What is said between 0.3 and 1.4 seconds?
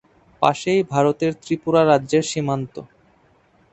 পাশেই ভারতের